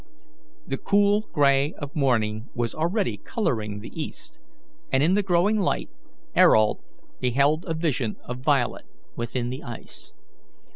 [0.65, 4.39] The cold grey of morning was already colouring the east,
[4.91, 5.91] and in the growing light
[6.35, 6.83] Ayrault
[7.19, 10.11] beheld a vision of Violet within the ice.